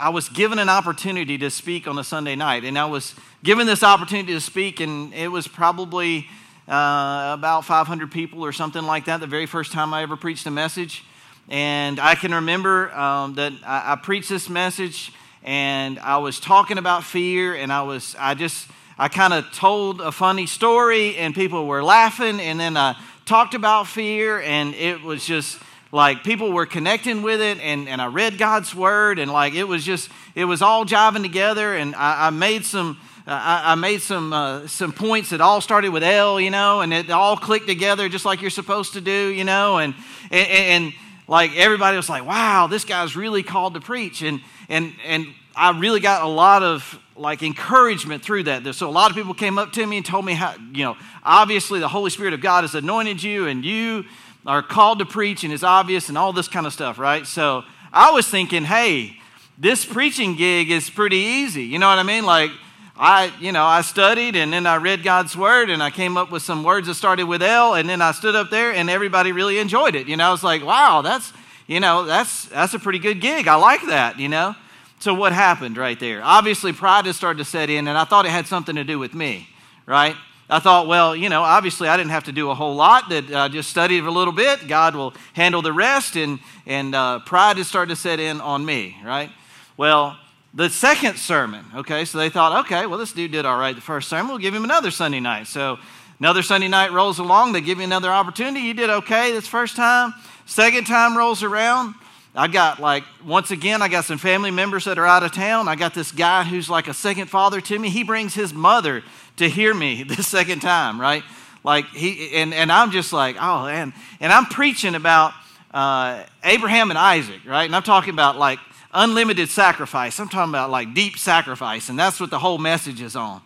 [0.00, 3.14] I was given an opportunity to speak on a Sunday night, and I was
[3.44, 6.26] given this opportunity to speak, and it was probably
[6.66, 10.46] uh, about 500 people or something like that the very first time I ever preached
[10.46, 11.04] a message.
[11.50, 16.78] And I can remember um, that I, I preached this message, and I was talking
[16.78, 21.34] about fear, and I was, I just, I kind of told a funny story, and
[21.34, 22.96] people were laughing, and then I
[23.26, 25.58] talked about fear, and it was just,
[25.92, 29.64] like people were connecting with it and, and i read god's word and like it
[29.64, 32.98] was just it was all jiving together and i, I made some
[33.32, 37.10] I, made some uh, some points that all started with L, you know, and it
[37.10, 39.94] all clicked together just like you're supposed to do, you know, and
[40.32, 40.92] and, and
[41.28, 45.78] like everybody was like, "Wow, this guy's really called to preach," and and and I
[45.78, 48.74] really got a lot of like encouragement through that.
[48.74, 50.96] So a lot of people came up to me and told me how, you know,
[51.22, 54.06] obviously the Holy Spirit of God has anointed you, and you
[54.46, 57.26] are called to preach and it's obvious and all this kind of stuff, right?
[57.26, 59.16] So I was thinking, hey,
[59.58, 61.64] this preaching gig is pretty easy.
[61.64, 62.24] You know what I mean?
[62.24, 62.50] Like,
[62.96, 66.30] I, you know, I studied and then I read God's word and I came up
[66.30, 69.32] with some words that started with L and then I stood up there and everybody
[69.32, 70.06] really enjoyed it.
[70.06, 71.32] You know, I was like, wow, that's,
[71.66, 73.48] you know, that's, that's a pretty good gig.
[73.48, 74.54] I like that, you know?
[74.98, 76.22] So what happened right there?
[76.22, 78.98] Obviously, pride has started to set in and I thought it had something to do
[78.98, 79.48] with me,
[79.86, 80.14] right?
[80.50, 83.08] I thought, well, you know, obviously I didn't have to do a whole lot.
[83.08, 84.66] That I just studied a little bit.
[84.66, 88.64] God will handle the rest, and and uh, pride has started to set in on
[88.64, 89.30] me, right?
[89.76, 90.18] Well,
[90.52, 93.80] the second sermon, okay, so they thought, okay, well, this dude did all right the
[93.80, 94.28] first sermon.
[94.28, 95.46] We'll give him another Sunday night.
[95.46, 95.78] So
[96.18, 97.52] another Sunday night rolls along.
[97.52, 98.66] They give you another opportunity.
[98.66, 100.12] You did okay this first time.
[100.46, 101.94] Second time rolls around.
[102.34, 105.68] I got like, once again, I got some family members that are out of town.
[105.68, 107.90] I got this guy who's like a second father to me.
[107.90, 109.02] He brings his mother
[109.40, 111.24] to hear me the second time, right?
[111.62, 115.32] Like he and, and I'm just like, oh, and and I'm preaching about
[115.74, 117.64] uh, Abraham and Isaac, right?
[117.64, 118.58] And I'm talking about like
[118.94, 120.18] unlimited sacrifice.
[120.18, 123.42] I'm talking about like deep sacrifice, and that's what the whole message is on.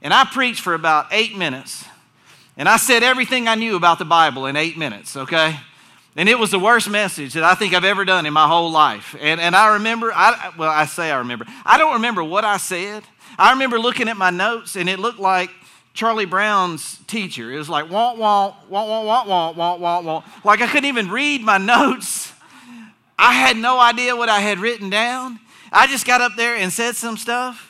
[0.00, 1.84] And I preached for about eight minutes,
[2.56, 5.58] and I said everything I knew about the Bible in eight minutes, okay?
[6.16, 8.72] And it was the worst message that I think I've ever done in my whole
[8.72, 9.14] life.
[9.20, 11.44] And, and I remember, I, well, I say I remember.
[11.64, 13.04] I don't remember what I said.
[13.40, 15.48] I remember looking at my notes and it looked like
[15.94, 17.50] Charlie Brown's teacher.
[17.50, 20.44] It was like womp womp, womp womp womp womp womp womp.
[20.44, 22.34] Like I couldn't even read my notes.
[23.18, 25.40] I had no idea what I had written down.
[25.72, 27.68] I just got up there and said some stuff.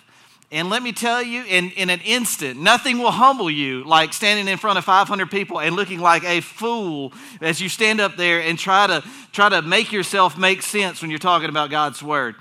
[0.51, 4.49] And let me tell you, in, in an instant, nothing will humble you like standing
[4.49, 8.41] in front of 500 people and looking like a fool as you stand up there
[8.41, 12.35] and try to, try to make yourself make sense when you're talking about God's Word.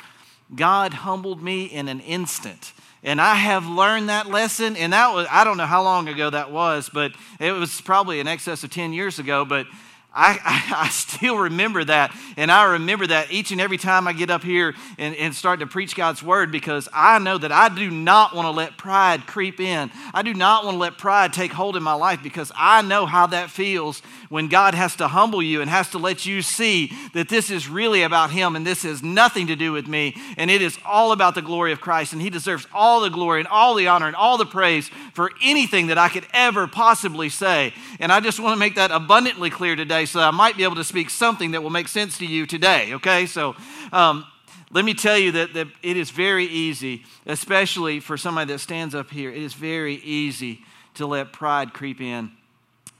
[0.56, 2.74] God humbled me in an instant.
[3.04, 6.30] And I have learned that lesson, and that was, I don't know how long ago
[6.30, 9.46] that was, but it was probably in excess of 10 years ago.
[9.46, 9.68] But
[10.20, 12.14] I, I, I, still remember that.
[12.36, 15.62] And I remember that each and every time I get up here and, and start
[15.62, 19.26] to preach God's word because I know that I do not want to let pride
[19.26, 19.90] creep in.
[20.14, 23.06] I do not want to let pride take hold in my life because I know
[23.06, 26.92] how that feels when God has to humble you and has to let you see
[27.14, 30.16] that this is really about Him and this has nothing to do with me.
[30.38, 32.12] And it is all about the glory of Christ.
[32.12, 35.32] And He deserves all the glory and all the honor and all the praise for
[35.42, 37.74] anything that I could ever possibly say.
[38.00, 40.76] And I just want to make that abundantly clear today so I might be able
[40.76, 43.26] to speak something that will make sense to you today, okay?
[43.26, 43.56] So,
[43.92, 44.26] um,
[44.72, 48.94] let me tell you that, that it is very easy, especially for somebody that stands
[48.94, 50.64] up here, it is very easy
[50.96, 52.32] to let pride creep in.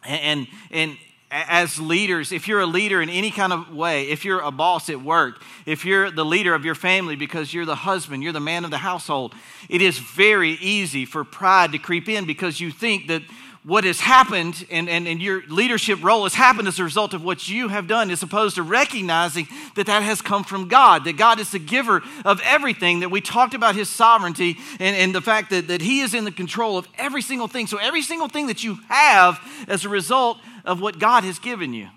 [0.04, 0.98] And, and,
[1.32, 4.90] as leaders, if you're a leader in any kind of way, if you're a boss
[4.90, 8.40] at work, if you're the leader of your family because you're the husband, you're the
[8.40, 9.36] man of the household,
[9.70, 13.22] it is very easy for pride to creep in because you think that
[13.64, 17.24] what has happened and, and, and your leadership role has happened as a result of
[17.24, 21.18] what you have done, as opposed to recognizing that that has come from God, that
[21.18, 25.22] God is the giver of everything, that we talked about His sovereignty and, and the
[25.22, 27.68] fact that, that He is in the control of every single thing.
[27.68, 31.74] So, every single thing that you have as a result of what God has given
[31.74, 31.90] you.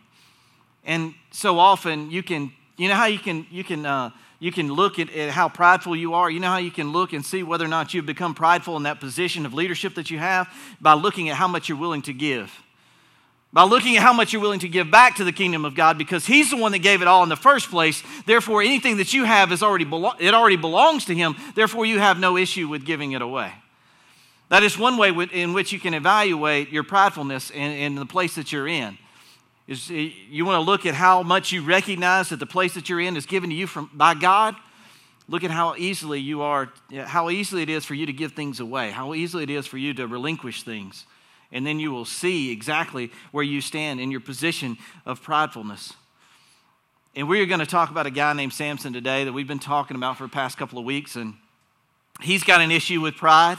[0.84, 4.10] And so often you can, you know how you can, you can, uh,
[4.42, 6.28] you can look at, at, how prideful you are.
[6.28, 8.83] You know how you can look and see whether or not you've become prideful in
[8.83, 10.53] that position of leadership that you have?
[10.80, 12.53] By looking at how much you're willing to give.
[13.53, 15.97] By looking at how much you're willing to give back to the kingdom of God
[15.97, 18.03] because He's the one that gave it all in the first place.
[18.27, 21.36] Therefore, anything that you have is already belo- it already belongs to Him.
[21.54, 23.53] Therefore, you have no issue with giving it away.
[24.48, 28.34] That is one way in which you can evaluate your pridefulness in, in the place
[28.34, 28.98] that you're in.
[29.68, 33.00] Is you want to look at how much you recognize that the place that you're
[33.00, 34.56] in is given to you from, by God.
[35.28, 36.72] Look at how easily you are,
[37.04, 39.78] how easily it is for you to give things away, how easily it is for
[39.78, 41.06] you to relinquish things.
[41.53, 45.94] And then you will see exactly where you stand in your position of pridefulness.
[47.15, 49.97] And we're going to talk about a guy named Samson today that we've been talking
[49.97, 51.15] about for the past couple of weeks.
[51.15, 51.34] And
[52.20, 53.58] he's got an issue with pride.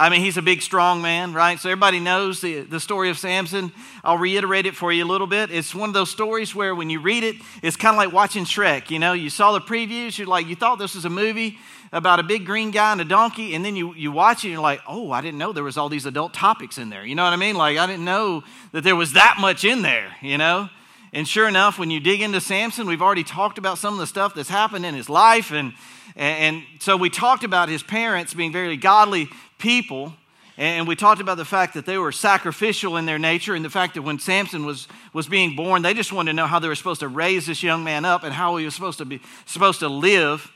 [0.00, 1.58] I mean, he's a big, strong man, right?
[1.58, 3.72] So everybody knows the, the story of Samson.
[4.04, 5.50] I'll reiterate it for you a little bit.
[5.50, 8.44] It's one of those stories where when you read it, it's kind of like watching
[8.44, 8.90] Shrek.
[8.90, 11.58] You know, you saw the previews, you're like, you thought this was a movie
[11.90, 14.52] about a big green guy and a donkey, and then you, you watch it and
[14.52, 17.04] you're like, oh, I didn't know there was all these adult topics in there.
[17.04, 17.56] You know what I mean?
[17.56, 20.68] Like, I didn't know that there was that much in there, you know?
[21.12, 24.06] And sure enough, when you dig into Samson, we've already talked about some of the
[24.06, 25.50] stuff that's happened in his life.
[25.50, 25.72] And,
[26.14, 29.28] and so we talked about his parents being very godly
[29.58, 30.14] people.
[30.56, 33.70] And we talked about the fact that they were sacrificial in their nature and the
[33.70, 36.66] fact that when Samson was, was being born, they just wanted to know how they
[36.66, 39.20] were supposed to raise this young man up and how he was supposed to be
[39.46, 40.50] supposed to live.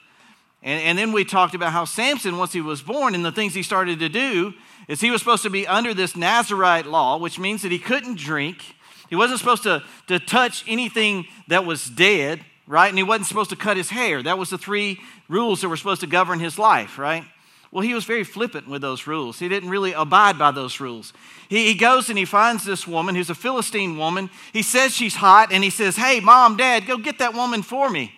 [0.60, 3.54] And, and then we talked about how Samson, once he was born, and the things
[3.54, 4.54] he started to do,
[4.88, 8.18] is he was supposed to be under this Nazarite law, which means that he couldn't
[8.18, 8.64] drink.
[9.08, 12.88] He wasn't supposed to, to touch anything that was dead, right?
[12.88, 14.20] And he wasn't supposed to cut his hair.
[14.22, 14.98] That was the three
[15.28, 17.24] rules that were supposed to govern his life, right?
[17.72, 19.38] Well, he was very flippant with those rules.
[19.38, 21.14] He didn't really abide by those rules.
[21.48, 24.28] He, he goes and he finds this woman who's a Philistine woman.
[24.52, 27.88] He says she's hot and he says, Hey, mom, dad, go get that woman for
[27.88, 28.12] me.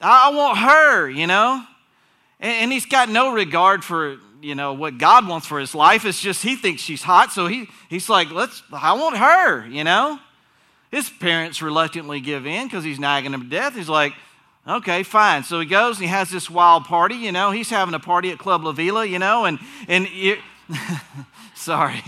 [0.00, 1.62] I, I want her, you know?
[2.40, 6.06] And, and he's got no regard for, you know, what God wants for his life.
[6.06, 7.32] It's just he thinks she's hot.
[7.32, 10.18] So he, he's like, Let's, I want her, you know?
[10.90, 13.74] His parents reluctantly give in because he's nagging him to death.
[13.74, 14.14] He's like,
[14.66, 15.42] Okay, fine.
[15.42, 17.50] So he goes and he has this wild party, you know.
[17.50, 19.58] He's having a party at Club La Vela, you know, and,
[19.88, 20.38] and it,
[21.54, 22.02] sorry.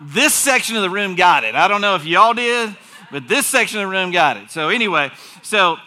[0.00, 1.54] This section of the room got it.
[1.54, 2.76] I don't know if y'all did,
[3.10, 4.50] but this section of the room got it.
[4.50, 5.10] So anyway,
[5.42, 5.78] so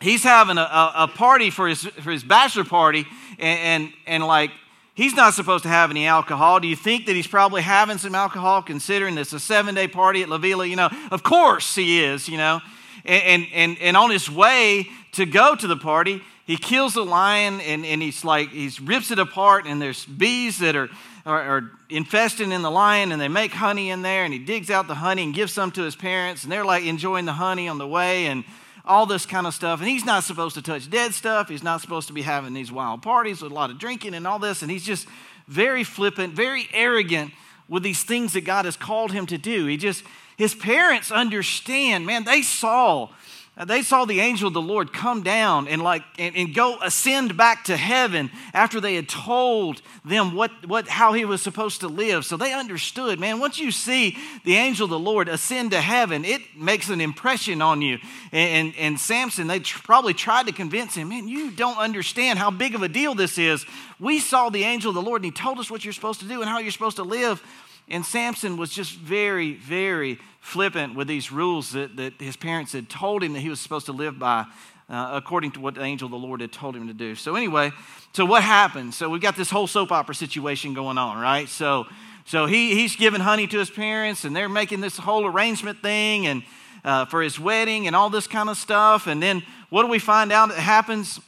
[0.00, 3.06] he's having a, a, a party for his, for his bachelor party,
[3.38, 4.50] and, and, and like,
[4.94, 6.60] he's not supposed to have any alcohol.
[6.60, 10.22] Do you think that he's probably having some alcohol considering it's a seven day party
[10.22, 10.66] at La Vila?
[10.66, 12.60] You know, of course he is, you know.
[13.04, 17.60] And, and, and on his way to go to the party, he kills the lion
[17.60, 20.88] and, and he's like, he rips it apart, and there's bees that are,
[21.26, 24.70] are, are, infesting in the lion, and they make honey in there, and he digs
[24.70, 27.68] out the honey and gives some to his parents, and they're like enjoying the honey
[27.68, 28.44] on the way, and
[28.88, 29.80] all this kind of stuff.
[29.80, 31.48] And he's not supposed to touch dead stuff.
[31.48, 34.26] He's not supposed to be having these wild parties with a lot of drinking and
[34.26, 34.62] all this.
[34.62, 35.06] And he's just
[35.46, 37.32] very flippant, very arrogant
[37.68, 39.66] with these things that God has called him to do.
[39.66, 40.02] He just,
[40.38, 43.10] his parents understand, man, they saw
[43.58, 46.78] Uh, they saw the angel of the Lord come down and like and, and, go
[46.80, 51.80] ascend back to heaven after they had told them what, what how he was supposed
[51.80, 52.24] to live.
[52.24, 56.24] So they understood, man, once you see the angel of the Lord ascend to heaven,
[56.24, 57.98] it makes an impression on you.
[58.30, 62.38] And, and, and Samson, they tr- probably tried to convince him, man, you don't understand
[62.38, 63.66] how big of a deal this is.
[63.98, 66.28] We saw the angel of the Lord and he told us what you're supposed to
[66.28, 67.42] do and how you're supposed to live.
[67.88, 72.88] And Samson was just very, very flippant with these rules that, that his parents had
[72.88, 74.46] told him that he was supposed to live by.
[74.90, 77.14] Uh, according to what the angel of the Lord had told him to do.
[77.14, 77.72] So anyway,
[78.14, 78.94] so what happened?
[78.94, 81.46] So we've got this whole soap opera situation going on, right?
[81.46, 81.84] So,
[82.24, 86.26] so he, he's giving honey to his parents, and they're making this whole arrangement thing,
[86.26, 86.42] and
[86.84, 89.06] uh, for his wedding and all this kind of stuff.
[89.06, 91.20] And then what do we find out that happens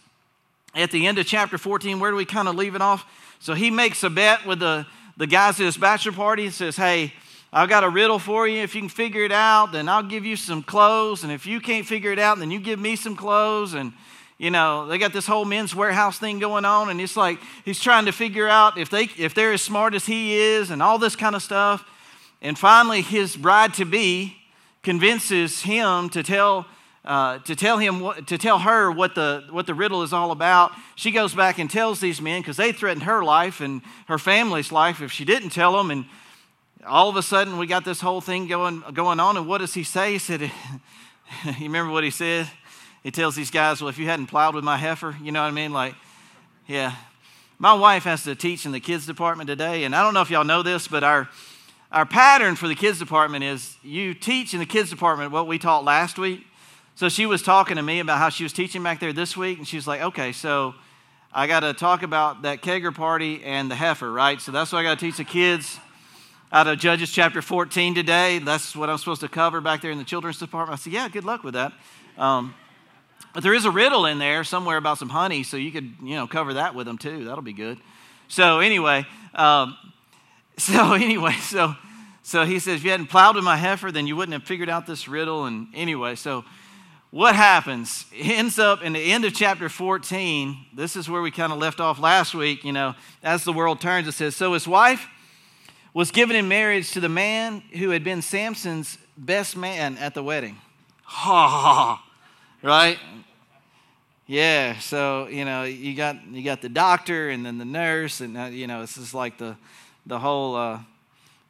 [0.75, 2.01] at the end of chapter 14?
[2.01, 3.05] Where do we kind of leave it off?
[3.41, 4.87] So he makes a bet with the
[5.21, 7.13] the guys at his bachelor party and says, Hey,
[7.53, 8.63] I've got a riddle for you.
[8.63, 11.25] If you can figure it out, then I'll give you some clothes.
[11.25, 13.75] And if you can't figure it out, then you give me some clothes.
[13.75, 13.93] And,
[14.39, 16.91] you know, they got this whole Men's Wearhouse thing going on.
[16.91, 20.07] And it's like he's trying to figure out if, they, if they're as smart as
[20.07, 21.85] he is and all this kind of stuff.
[22.41, 24.37] And finally, his bride to be
[24.83, 26.67] convinces him to tell
[27.03, 30.31] uh, to tell him what, to tell her what the what the riddle is all
[30.33, 30.71] about.
[30.97, 34.71] She goes back and tells these men because they threatened her life and her family's
[34.71, 35.91] life if she didn't tell them.
[35.91, 36.05] And
[36.87, 39.37] all of a sudden, we got this whole thing going going on.
[39.37, 40.13] And what does he say?
[40.13, 40.43] He said,
[41.45, 42.51] "You remember what he said?"
[43.03, 45.49] He tells these guys, "Well, if you hadn't plowed with my heifer, you know what
[45.49, 45.73] I mean?
[45.73, 45.95] Like,
[46.67, 46.95] yeah."
[47.59, 50.31] My wife has to teach in the kids department today, and I don't know if
[50.31, 51.29] y'all know this, but our
[51.93, 55.59] our pattern for the kids department is you teach in the kids department what we
[55.59, 56.47] taught last week
[57.01, 59.57] so she was talking to me about how she was teaching back there this week,
[59.57, 60.75] and she was like, okay, so
[61.33, 64.39] I got to talk about that kegger party and the heifer, right?
[64.39, 65.79] So that's what I got to teach the kids
[66.53, 68.41] out of Judges chapter 14 today.
[68.41, 70.81] That's what I'm supposed to cover back there in the children's department.
[70.81, 71.73] I said, yeah, good luck with that.
[72.19, 72.55] Um,
[73.33, 76.17] but there is a riddle in there somewhere about some honey, so you could, you
[76.17, 77.25] know, cover that with them too.
[77.25, 77.79] That'll be good.
[78.27, 79.77] So anyway, um,
[80.57, 81.75] so anyway, so
[82.23, 84.69] so he says, if you hadn't plowed with my heifer, then you wouldn't have figured
[84.69, 85.47] out this riddle.
[85.47, 86.45] And anyway, so
[87.11, 88.07] what happens?
[88.15, 90.67] Ends up in the end of chapter 14.
[90.75, 92.65] This is where we kind of left off last week.
[92.65, 95.09] You know, as the world turns, it says, So his wife
[95.93, 100.23] was given in marriage to the man who had been Samson's best man at the
[100.23, 100.59] wedding.
[101.03, 102.05] Ha!
[102.63, 102.99] right?
[104.27, 108.39] Yeah, so you know you got you got the doctor and then the nurse and
[108.39, 109.57] uh, you know this is like the
[110.07, 110.79] the whole uh,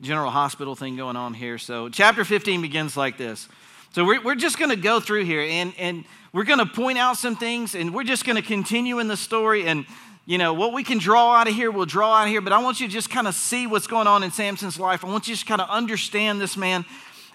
[0.01, 1.59] general hospital thing going on here.
[1.59, 3.49] So chapter 15 begins like this.
[3.93, 6.97] So we're, we're just going to go through here and, and we're going to point
[6.97, 9.85] out some things and we're just going to continue in the story and
[10.27, 12.53] you know what we can draw out of here we'll draw out of here but
[12.53, 15.05] i want you to just kind of see what's going on in samson's life.
[15.05, 16.85] I want you to just kind of understand this man.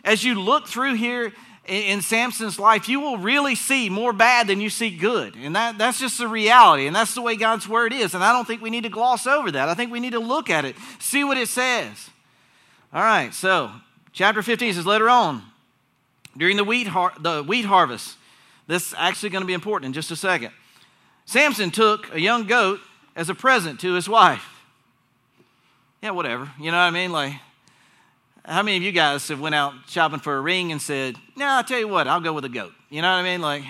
[0.03, 1.33] As you look through here
[1.67, 5.35] in, samson's life you will really see more bad than you see good.
[5.35, 8.31] And that, that's just the reality and that's the way god's word is and i
[8.31, 9.67] don't think we need to gloss over that.
[9.69, 12.09] I think we need to look at it see what it says.
[12.93, 13.71] All right so
[14.13, 15.41] chapter 15 says later on
[16.37, 18.17] during the wheat, har- the wheat harvest
[18.67, 20.51] this is actually going to be important in just a second.
[21.25, 22.79] Samson took a young goat
[23.15, 24.45] as a present to his wife.
[26.01, 26.51] Yeah, whatever.
[26.59, 27.11] You know what I mean?
[27.11, 27.33] Like,
[28.45, 31.45] how many of you guys have went out shopping for a ring and said, "No,
[31.47, 33.41] I'll tell you what, I'll go with a goat." You know what I mean?
[33.41, 33.63] Like,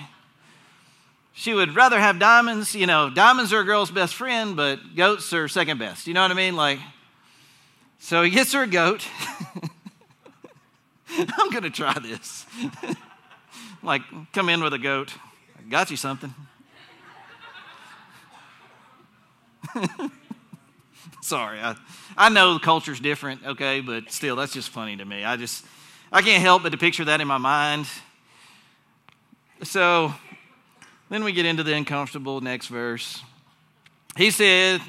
[1.32, 2.74] she would rather have diamonds.
[2.74, 6.06] You know, diamonds are a girl's best friend, but goats are second best.
[6.06, 6.56] You know what I mean?
[6.56, 6.78] Like,
[7.98, 9.06] so he gets her a goat.
[11.18, 12.44] I'm to try this.
[13.82, 15.14] like, come in with a goat.
[15.58, 16.34] I got you something.
[21.22, 21.76] Sorry, I,
[22.16, 25.24] I know the culture's different, okay, but still, that's just funny to me.
[25.24, 25.64] I just,
[26.12, 27.86] I can't help but to picture that in my mind.
[29.62, 30.14] So
[31.08, 33.22] then we get into the uncomfortable next verse.
[34.16, 34.80] He said,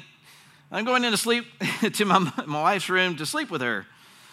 [0.70, 1.44] I'm going in to sleep
[1.92, 3.86] to my, my wife's room to sleep with her.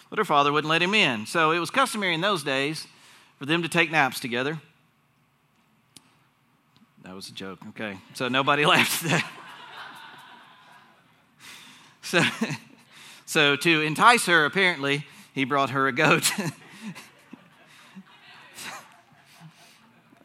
[0.09, 1.25] But her father wouldn't let him in.
[1.25, 2.88] So it was customary in those days
[3.39, 4.59] for them to take naps together.
[7.03, 7.97] That was a joke, okay.
[8.13, 9.31] So nobody laughed at that.
[12.05, 12.21] So,
[13.25, 16.31] so to entice her, apparently, he brought her a goat.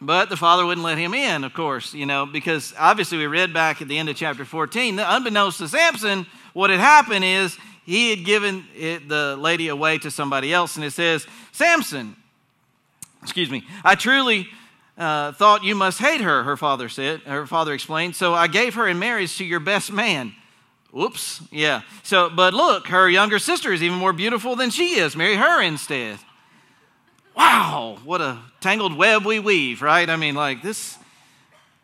[0.01, 3.55] but the father wouldn't let him in, of course, you know, because obviously we read
[3.55, 7.57] back at the end of chapter 14, unbeknownst to Samson, what had happened is
[7.87, 12.15] he had given it, the lady away to somebody else, and it says, Samson,
[13.23, 14.49] excuse me, I truly
[14.99, 17.21] uh, thought you must hate her, her father said.
[17.23, 18.17] Her father explained.
[18.17, 20.35] So I gave her in marriage to your best man.
[20.93, 21.43] Whoops.
[21.51, 21.83] Yeah.
[22.03, 25.15] So, but look, her younger sister is even more beautiful than she is.
[25.17, 26.19] Marry her instead.
[27.37, 30.09] Wow, what a tangled web we weave, right?
[30.11, 30.99] I mean, like this,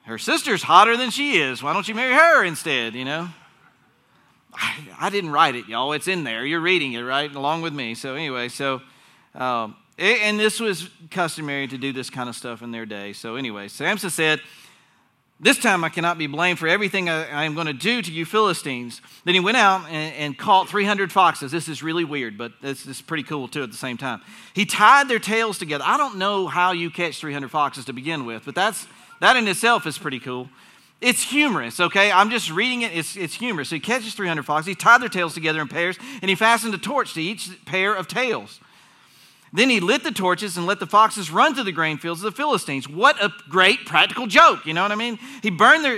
[0.03, 1.63] her sister's hotter than she is.
[1.63, 3.29] Why don't you marry her instead, you know?
[4.53, 5.93] I, I didn't write it, y'all.
[5.93, 6.45] It's in there.
[6.45, 7.33] You're reading it, right?
[7.33, 7.95] Along with me.
[7.95, 8.83] So, anyway, so
[9.35, 13.13] um, and this was customary to do this kind of stuff in their day.
[13.13, 14.41] So, anyway, Samson said,
[15.39, 18.25] This time I cannot be blamed for everything I, am going to do to you
[18.25, 19.03] Philistines.
[19.27, 21.53] Then he went out and, and caught 300 foxes.
[21.53, 24.23] This is really weird, but this is pretty cool too at the same time.
[24.55, 25.85] He tied their tails together.
[25.87, 28.87] I don't know how you catch 300 foxes to begin with, but that's,
[29.21, 30.49] that in itself is pretty cool.
[31.03, 32.11] It's humorous, okay?
[32.11, 32.97] I'm just reading it.
[32.97, 33.69] It's, it's humorous.
[33.69, 34.69] So he catches 300 foxes.
[34.69, 37.95] He tied their tails together in pairs, and he fastened a torch to each pair
[37.95, 38.59] of tails.
[39.57, 42.31] Then he lit the torches and let the foxes run to the grain fields of
[42.31, 42.87] the Philistines.
[42.87, 45.19] What a great practical joke, you know what I mean?
[45.43, 45.97] He burned their,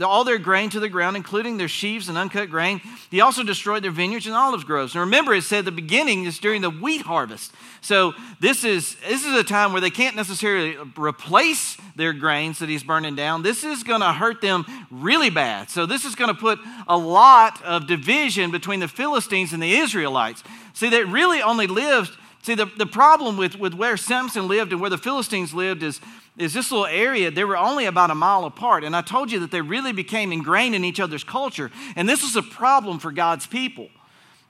[0.00, 2.80] uh, all their grain to the ground, including their sheaves and uncut grain.
[3.10, 4.94] He also destroyed their vineyards and olive groves.
[4.94, 7.52] And remember, it said the beginning is during the wheat harvest.
[7.80, 12.68] So this is, this is a time where they can't necessarily replace their grains that
[12.68, 13.42] he's burning down.
[13.42, 15.68] This is going to hurt them really bad.
[15.68, 19.74] So this is going to put a lot of division between the Philistines and the
[19.74, 20.44] Israelites.
[20.74, 24.80] See, they really only lived See, the, the problem with, with where Samson lived and
[24.80, 26.00] where the Philistines lived is,
[26.38, 28.82] is this little area, they were only about a mile apart.
[28.82, 31.70] And I told you that they really became ingrained in each other's culture.
[31.96, 33.88] And this was a problem for God's people.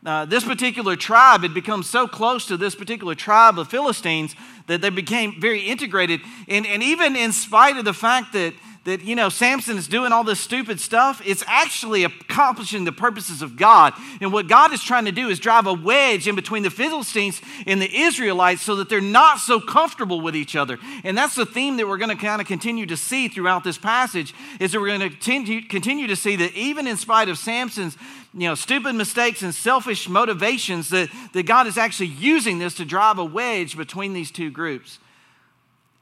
[0.07, 4.35] Uh, this particular tribe had become so close to this particular tribe of Philistines
[4.67, 6.21] that they became very integrated.
[6.49, 10.11] And, and even in spite of the fact that, that, you know, Samson is doing
[10.11, 13.93] all this stupid stuff, it's actually accomplishing the purposes of God.
[14.23, 17.43] And what God is trying to do is drive a wedge in between the Philistines
[17.67, 20.79] and the Israelites so that they're not so comfortable with each other.
[21.05, 23.77] And that's the theme that we're going to kind of continue to see throughout this
[23.77, 27.99] passage is that we're going to continue, to see that even in spite of Samson's
[28.33, 32.85] you know, stupid mistakes and selfish motivations, that, that God is actually using this to
[32.87, 34.99] drive a wedge between these two groups.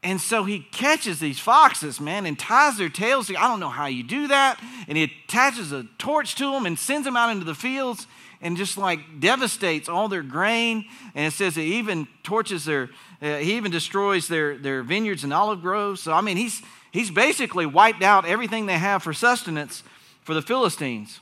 [0.01, 3.29] And so he catches these foxes, man, and ties their tails.
[3.29, 4.57] I don't know how you do that.
[4.87, 8.07] And he attaches a torch to them and sends them out into the fields
[8.41, 10.85] and just like devastates all their grain.
[11.15, 12.89] And it says he even torches their,
[13.21, 16.01] uh, he even destroys their, their vineyards and olive groves.
[16.01, 19.83] So, I mean, he's, he's basically wiped out everything they have for sustenance
[20.21, 21.19] for the Philistines.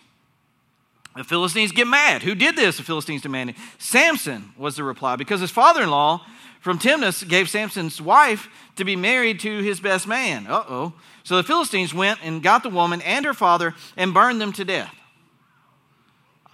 [1.16, 2.22] The Philistines get mad.
[2.22, 2.78] Who did this?
[2.78, 3.56] The Philistines demanded.
[3.80, 6.24] Samson was the reply, because his father in law
[6.60, 10.48] from Timnath gave Samson's wife to be married to his best man.
[10.48, 10.94] Uh oh.
[11.24, 14.66] So the Philistines went and got the woman and her father and burned them to
[14.66, 14.94] death.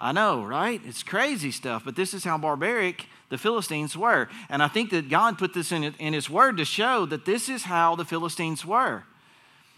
[0.02, 0.82] I know, right?
[0.86, 4.28] It's crazy stuff, but this is how barbaric the Philistines were.
[4.50, 7.48] And I think that God put this in, in His Word to show that this
[7.48, 9.04] is how the Philistines were.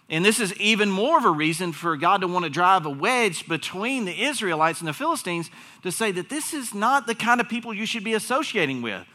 [0.09, 2.89] And this is even more of a reason for God to want to drive a
[2.89, 5.49] wedge between the Israelites and the Philistines
[5.83, 9.05] to say that this is not the kind of people you should be associating with.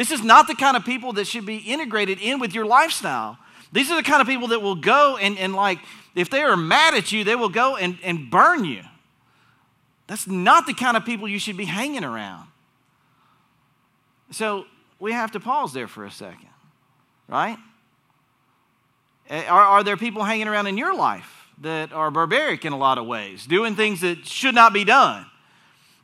[0.00, 3.36] This is not the kind of people that should be integrated in with your lifestyle.
[3.70, 5.78] These are the kind of people that will go and, and like,
[6.14, 8.80] if they are mad at you, they will go and, and burn you.
[10.06, 12.46] That's not the kind of people you should be hanging around.
[14.30, 14.64] So
[14.98, 16.48] we have to pause there for a second,
[17.28, 17.58] right?
[19.28, 21.30] Are, are there people hanging around in your life
[21.60, 25.26] that are barbaric in a lot of ways, doing things that should not be done?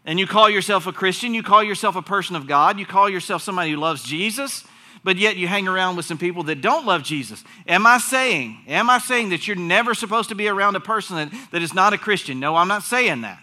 [0.06, 3.10] And you call yourself a Christian, you call yourself a person of God, you call
[3.10, 4.64] yourself somebody who loves Jesus,
[5.02, 7.42] but yet you hang around with some people that don't love Jesus.
[7.66, 11.16] Am I saying, am I saying that you're never supposed to be around a person
[11.16, 12.38] that, that is not a Christian?
[12.38, 13.40] No, I'm not saying that.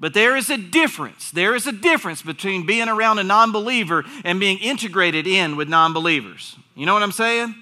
[0.00, 1.30] But there is a difference.
[1.30, 5.68] There is a difference between being around a non believer and being integrated in with
[5.68, 6.56] non believers.
[6.74, 7.54] You know what I'm saying?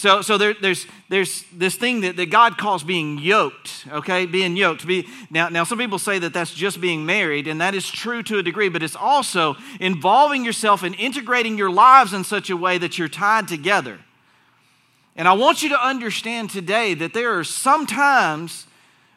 [0.00, 4.24] So, so there, there's, there's this thing that, that God calls being yoked, okay?
[4.24, 4.86] Being yoked.
[4.86, 8.22] Be, now, now, some people say that that's just being married, and that is true
[8.22, 12.56] to a degree, but it's also involving yourself and integrating your lives in such a
[12.56, 13.98] way that you're tied together.
[15.16, 18.66] And I want you to understand today that there are sometimes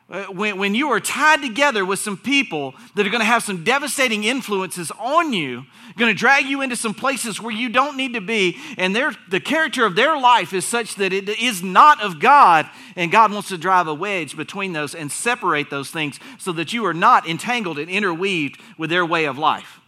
[0.09, 3.41] Uh, when, when you are tied together with some people that are going to have
[3.41, 5.65] some devastating influences on you,
[5.97, 9.39] going to drag you into some places where you don't need to be, and the
[9.39, 13.47] character of their life is such that it is not of God, and God wants
[13.49, 17.27] to drive a wedge between those and separate those things so that you are not
[17.27, 19.79] entangled and interweaved with their way of life.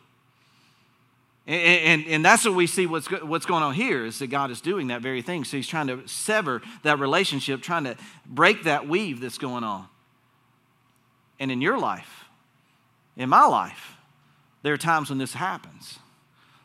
[1.45, 1.61] And,
[2.01, 4.61] and, and, that's what we see what's, what's going on here is that God is
[4.61, 5.43] doing that very thing.
[5.43, 7.95] So he's trying to sever that relationship, trying to
[8.25, 9.87] break that weave that's going on
[11.39, 12.25] and in your life,
[13.17, 13.97] in my life,
[14.63, 15.99] there are times when this happens.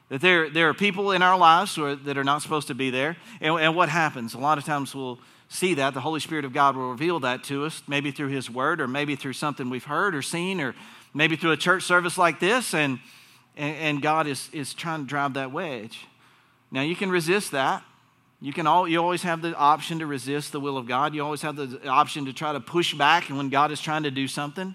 [0.08, 2.90] That there, there are people in our lives are, that are not supposed to be
[2.90, 3.16] there.
[3.40, 4.34] And, and what happens?
[4.34, 5.94] A lot of times we'll see that.
[5.94, 8.88] The Holy Spirit of God will reveal that to us, maybe through His Word, or
[8.88, 10.74] maybe through something we've heard or seen, or
[11.14, 12.74] maybe through a church service like this.
[12.74, 12.98] And,
[13.56, 16.06] and, and God is, is trying to drive that wedge.
[16.72, 17.84] Now, you can resist that.
[18.40, 21.14] You can all, you always have the option to resist the will of God.
[21.14, 24.10] You always have the option to try to push back when God is trying to
[24.10, 24.74] do something.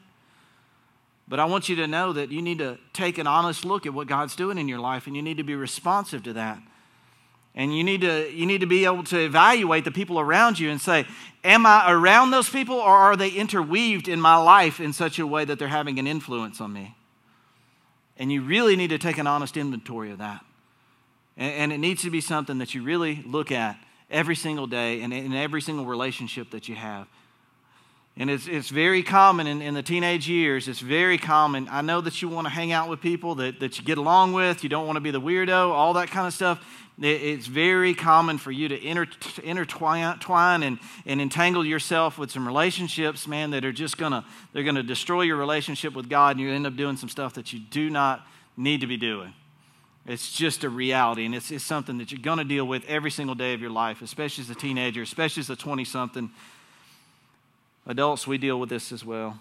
[1.28, 3.94] But I want you to know that you need to take an honest look at
[3.94, 6.60] what God's doing in your life and you need to be responsive to that.
[7.56, 10.70] And you need to you need to be able to evaluate the people around you
[10.70, 11.06] and say,
[11.44, 15.26] am I around those people or are they interweaved in my life in such a
[15.26, 16.96] way that they're having an influence on me?
[18.18, 20.46] And you really need to take an honest inventory of that.
[21.38, 23.78] And, it needs to be something that you really look at
[24.10, 27.08] every single day and in every single relationship that you have.
[28.18, 30.70] And it's, it's very common in, in the teenage years.
[30.70, 31.68] It's very common.
[31.70, 34.32] I know that you want to hang out with people that, that you get along
[34.32, 34.64] with.
[34.64, 36.66] You don't want to be the weirdo, all that kind of stuff.
[36.98, 39.08] It, it's very common for you to inter,
[39.44, 44.64] intertwine and, and entangle yourself with some relationships, man, that are just going to, they're
[44.64, 47.52] going to destroy your relationship with God and you end up doing some stuff that
[47.52, 49.34] you do not need to be doing.
[50.08, 53.10] It's just a reality, and it's, it's something that you're going to deal with every
[53.10, 56.30] single day of your life, especially as a teenager, especially as a 20 something.
[57.88, 59.40] Adults, we deal with this as well.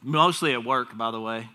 [0.00, 1.48] Mostly at work, by the way.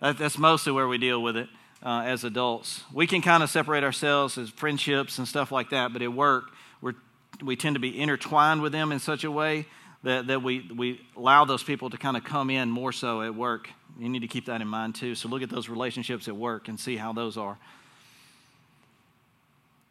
[0.00, 1.48] That, that's mostly where we deal with it
[1.82, 2.84] uh, as adults.
[2.92, 6.44] We can kind of separate ourselves as friendships and stuff like that, but at work,
[6.80, 6.94] we're,
[7.42, 9.66] we tend to be intertwined with them in such a way
[10.04, 13.34] that, that we, we allow those people to kind of come in more so at
[13.34, 13.68] work.
[13.98, 15.14] You need to keep that in mind too.
[15.14, 17.58] So look at those relationships at work and see how those are.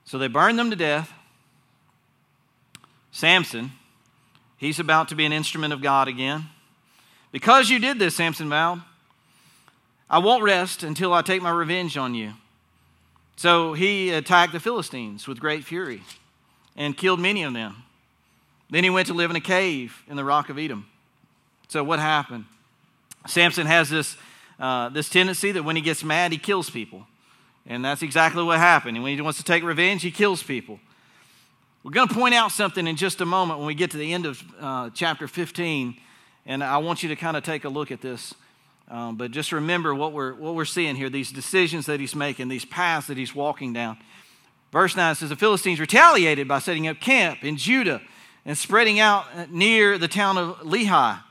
[0.06, 1.14] So they burned them to death.
[3.12, 3.72] Samson,
[4.58, 6.46] he's about to be an instrument of God again.
[7.32, 8.82] Because you did this, Samson vowed,
[10.10, 12.34] I won't rest until I take my revenge on you.
[13.38, 16.04] So he attacked the Philistines with great fury
[16.76, 17.84] and killed many of them.
[18.70, 20.84] Then he went to live in a cave in the rock of Etam.
[21.70, 22.46] So what happened?
[23.28, 24.18] Samson has this,
[24.60, 27.06] uh, this tendency that when he gets mad, he kills people.
[27.66, 28.98] And that's exactly what happened.
[28.98, 30.80] And when he wants to take revenge, he kills people.
[31.84, 34.14] We're going to point out something in just a moment when we get to the
[34.14, 35.98] end of uh, chapter 15.
[36.46, 38.34] And I want you to kind of take a look at this.
[38.88, 42.50] Um, but just remember what we're, what we're seeing here these decisions that he's making,
[42.50, 43.98] these paths that he's walking down.
[44.72, 48.02] Verse 9 says The Philistines retaliated by setting up camp in Judah
[48.46, 51.22] and spreading out near the town of Lehi.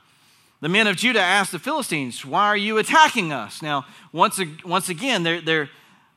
[0.60, 3.62] The men of Judah asked the Philistines, Why are you attacking us?
[3.62, 5.70] Now, once, once again, they're, they're,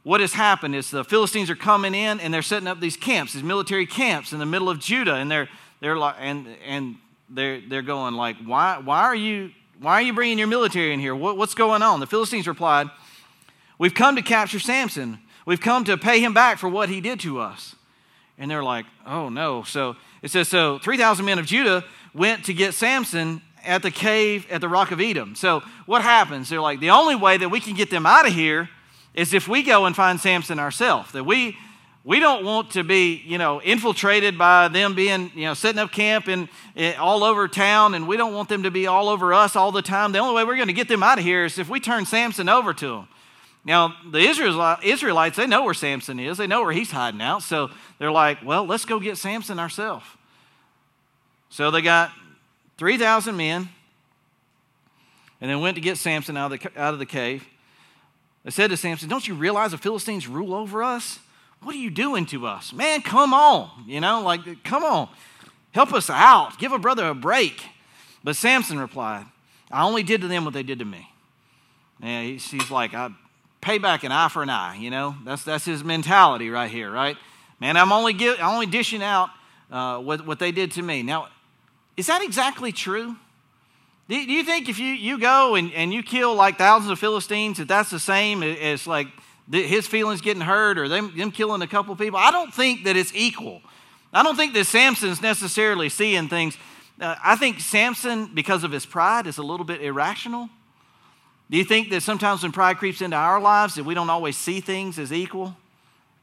[0.04, 3.34] what has happened is the Philistines are coming in and they're setting up these camps,
[3.34, 6.96] these military camps in the middle of Judah, and they're, they're like, and, and
[7.30, 11.00] they're, they're going like, why, why, are you, why are you bringing your military in
[11.00, 11.16] here?
[11.16, 12.02] What, what's going on?
[12.02, 12.90] The Philistines replied,
[13.80, 15.20] We've come to capture Samson.
[15.46, 17.76] We've come to pay him back for what he did to us.
[18.38, 19.64] And they're like, oh no.
[19.64, 24.46] So it says, so 3,000 men of Judah went to get Samson at the cave
[24.50, 25.36] at the rock of Etam.
[25.36, 26.50] So what happens?
[26.50, 28.70] They're like, the only way that we can get them out of here
[29.14, 31.12] is if we go and find Samson ourselves.
[31.12, 31.58] That we
[32.06, 35.92] we don't want to be, you know, infiltrated by them being, you know, setting up
[35.92, 36.50] camp in,
[36.98, 39.82] all over town, and we don't want them to be all over us all the
[39.82, 40.12] time.
[40.12, 42.06] The only way we're going to get them out of here is if we turn
[42.06, 43.08] Samson over to them.
[43.66, 46.38] Now, the Israelites, they know where Samson is.
[46.38, 47.44] They know where he's hiding out.
[47.44, 50.06] So they're like, well, let's go get Samson ourselves.
[51.50, 52.12] So they got
[52.78, 53.70] 3,000 men
[55.42, 57.46] and then went to get Samson out of, the, out of the cave.
[58.44, 61.20] They said to Samson, Don't you realize the Philistines rule over us?
[61.62, 62.74] What are you doing to us?
[62.74, 63.70] Man, come on.
[63.88, 65.10] You know, like, come on.
[65.72, 66.58] Help us out.
[66.60, 67.64] Give a brother a break.
[68.24, 69.26] But Samson replied,
[69.72, 71.10] I only did to them what they did to me.
[72.02, 73.10] And he's, he's like, I
[73.62, 75.16] pay back an eye for an eye, you know?
[75.26, 77.18] That's, that's his mentality right here, right?
[77.60, 79.30] Man, I'm only, give, I'm only dishing out
[79.72, 81.02] uh, what, what they did to me.
[81.02, 81.30] Now,
[81.96, 83.16] is that exactly true?
[84.10, 87.58] Do, you think if you, you go and, and you kill like thousands of Philistines,
[87.58, 89.08] that that's the same as like
[89.50, 92.20] his feelings getting hurt or them, them killing a couple people?
[92.20, 93.62] I don't think that it's equal.
[94.12, 96.58] I don't think that Samson's necessarily seeing things.
[97.00, 100.50] Uh, I think Samson, because of his pride, is a little bit irrational.
[101.50, 104.38] Do you think that sometimes when pride creeps into our lives that we don't always
[104.38, 105.56] see things as equal?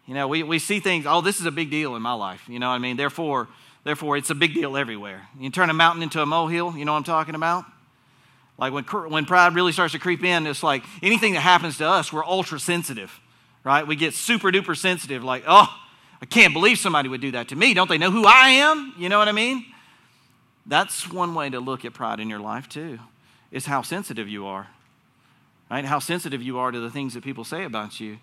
[0.06, 2.48] You know, we, we see things, oh, this is a big deal in my life.
[2.48, 2.96] You know what I mean?
[2.96, 3.48] Therefore,
[3.84, 5.28] therefore, it's a big deal everywhere.
[5.38, 7.64] You turn a mountain into a molehill, you know what I'm talking about?
[8.58, 11.86] Like when, when pride really starts to creep in, it's like anything that happens to
[11.86, 13.18] us, we're ultra sensitive,
[13.64, 13.86] right?
[13.86, 15.68] We get super duper sensitive, like, oh,
[16.20, 17.72] I can't believe somebody would do that to me.
[17.72, 18.92] Don't they know who I am?
[18.98, 19.64] You know what I mean?
[20.66, 22.98] That's one way to look at pride in your life, too,
[23.50, 24.68] is how sensitive you are
[25.70, 25.84] right?
[25.84, 28.18] How sensitive you are to the things that people say about you.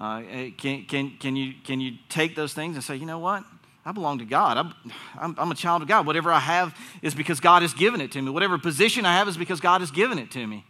[0.00, 3.18] Uh, eh, can, can, can, you, can you take those things and say, you know
[3.18, 3.44] what?
[3.86, 4.58] I belong to God.
[4.58, 4.74] I'm,
[5.16, 6.06] I'm, I'm, a child of God.
[6.06, 8.30] Whatever I have is because God has given it to me.
[8.30, 10.64] Whatever position I have is because God has given it to me.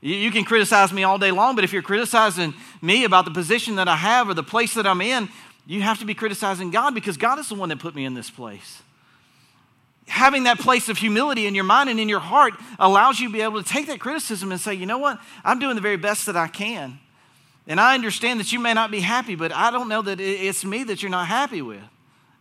[0.00, 3.30] You, you can criticize me all day long, but if you're criticizing me about the
[3.30, 5.28] position that I have or the place that I'm in,
[5.66, 8.14] you have to be criticizing God because God is the one that put me in
[8.14, 8.82] this place
[10.10, 13.32] having that place of humility in your mind and in your heart allows you to
[13.32, 15.20] be able to take that criticism and say, you know what?
[15.44, 16.98] I'm doing the very best that I can.
[17.68, 20.64] And I understand that you may not be happy, but I don't know that it's
[20.64, 21.82] me that you're not happy with.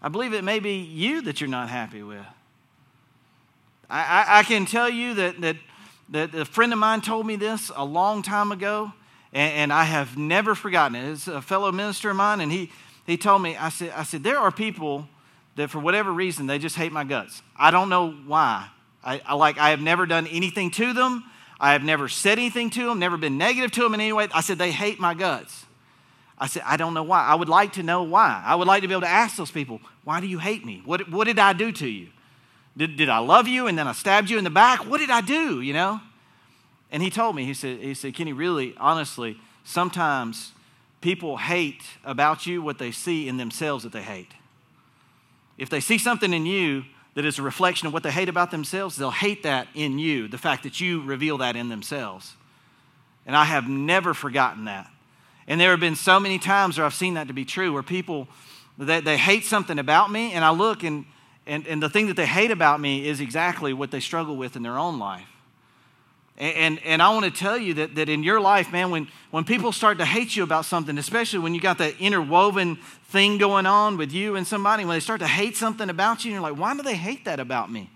[0.01, 2.25] I believe it may be you that you're not happy with.
[3.89, 5.55] I, I, I can tell you that, that,
[6.09, 8.93] that a friend of mine told me this a long time ago,
[9.33, 11.11] and, and I have never forgotten it.
[11.11, 12.71] It's a fellow minister of mine, and he,
[13.05, 15.07] he told me, I said, I said, there are people
[15.55, 17.41] that for whatever reason they just hate my guts.
[17.57, 18.69] I don't know why.
[19.03, 21.25] I, I, like I have never done anything to them.
[21.59, 24.29] I have never said anything to them, never been negative to them in any way.
[24.33, 25.65] I said they hate my guts.
[26.39, 27.25] I said, I don't know why.
[27.25, 28.41] I would like to know why.
[28.45, 30.81] I would like to be able to ask those people, why do you hate me?
[30.85, 32.07] What, what did I do to you?
[32.77, 34.85] Did, did I love you and then I stabbed you in the back?
[34.85, 35.99] What did I do, you know?
[36.91, 40.53] And he told me, he said, he said, Kenny, really, honestly, sometimes
[41.01, 44.31] people hate about you what they see in themselves that they hate.
[45.57, 48.49] If they see something in you that is a reflection of what they hate about
[48.49, 52.35] themselves, they'll hate that in you, the fact that you reveal that in themselves.
[53.25, 54.89] And I have never forgotten that.
[55.49, 57.83] And there have been so many times where I've seen that to be true, where
[57.83, 58.27] people,
[58.77, 61.05] they, they hate something about me, and I look, and,
[61.47, 64.55] and, and the thing that they hate about me is exactly what they struggle with
[64.55, 65.27] in their own life.
[66.37, 69.43] And, and I want to tell you that, that in your life, man, when, when
[69.43, 73.65] people start to hate you about something, especially when you got that interwoven thing going
[73.65, 76.49] on with you and somebody, when they start to hate something about you, and you're
[76.49, 77.89] like, why do they hate that about me?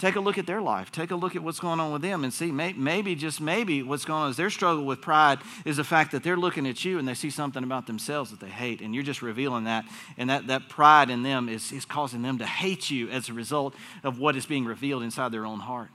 [0.00, 0.90] Take a look at their life.
[0.90, 4.06] Take a look at what's going on with them and see maybe, just maybe, what's
[4.06, 6.98] going on is their struggle with pride is the fact that they're looking at you
[6.98, 9.84] and they see something about themselves that they hate, and you're just revealing that.
[10.16, 13.34] And that, that pride in them is, is causing them to hate you as a
[13.34, 15.90] result of what is being revealed inside their own heart.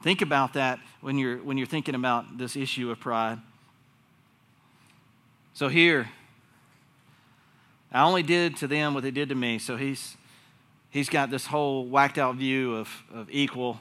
[0.00, 3.40] Think about that when you're, when you're thinking about this issue of pride.
[5.54, 6.08] So here,
[7.90, 9.58] I only did to them what they did to me.
[9.58, 10.16] So he's,
[10.90, 13.80] he's got this whole whacked out view of, of equal.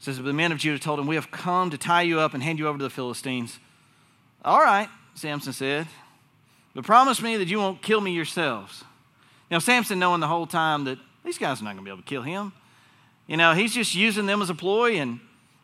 [0.00, 2.34] It says, The men of Judah told him, We have come to tie you up
[2.34, 3.58] and hand you over to the Philistines.
[4.44, 5.88] All right, Samson said,
[6.74, 8.84] but promise me that you won't kill me yourselves.
[9.50, 12.02] Now, Samson, knowing the whole time that these guys are not going to be able
[12.02, 12.52] to kill him,
[13.26, 15.18] You know, he's just using them as a ploy, and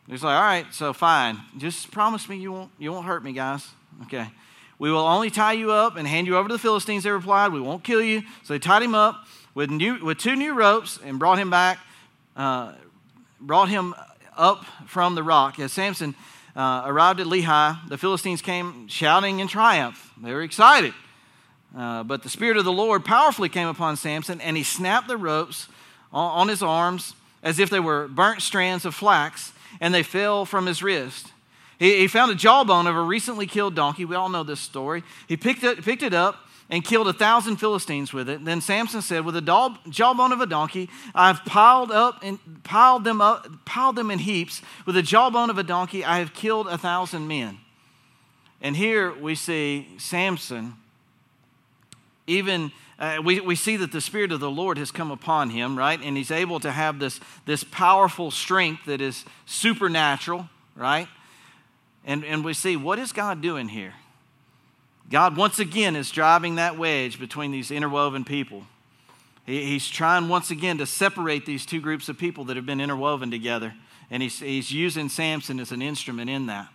[0.07, 1.39] he's like, all right, so fine.
[1.57, 3.65] Just promise me you won't, you won't hurt me, guys.
[4.03, 4.27] Okay.
[4.77, 7.53] We will only tie you up and hand you over to the Philistines, they replied.
[7.53, 8.23] We won't kill you.
[8.43, 11.79] So they tied him up with, new, with two new ropes and brought him back,
[12.35, 12.73] uh,
[13.39, 13.95] brought him
[14.37, 15.59] up from the rock.
[15.59, 16.13] As Samson
[16.55, 20.11] uh, arrived at Lehi, the Philistines came shouting in triumph.
[20.21, 20.93] They were excited.
[21.75, 25.17] Uh, but the Spirit of the Lord powerfully came upon Samson, and he snapped the
[25.17, 25.67] ropes
[26.13, 30.45] on, on his arms as if they were burnt strands of flax, and they fell
[30.45, 31.31] from his wrist.
[31.77, 34.05] He, found a jawbone of a recently killed donkey.
[34.05, 35.03] We all know this story.
[35.27, 38.43] He picked it, picked it up and killed a thousand Philistines with it.
[38.43, 43.21] Then Samson said, "With a jawbone of a donkey, I've piled up and piled them
[43.21, 44.61] up, piled them in heaps.
[44.85, 47.59] With the jawbone of a donkey, I have killed a thousand men."
[48.61, 50.73] And here we see Samson
[52.27, 55.77] even uh, we, we see that the Spirit of the Lord has come upon him,
[55.77, 55.99] right?
[56.01, 61.09] And he's able to have this, this powerful strength that is supernatural, right?
[62.05, 63.93] And, and we see what is God doing here?
[65.09, 68.63] God, once again, is driving that wedge between these interwoven people.
[69.45, 73.29] He's trying once again to separate these two groups of people that have been interwoven
[73.29, 73.75] together.
[74.09, 76.67] And he's, he's using Samson as an instrument in that.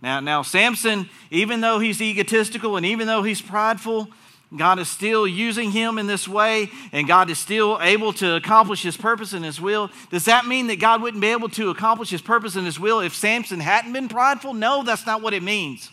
[0.00, 4.08] Now, now, Samson, even though he's egotistical and even though he's prideful,
[4.56, 8.82] God is still using him in this way, and God is still able to accomplish
[8.82, 9.90] his purpose and his will.
[10.10, 13.00] Does that mean that God wouldn't be able to accomplish his purpose and his will
[13.00, 14.54] if Samson hadn't been prideful?
[14.54, 15.90] No, that's not what it means.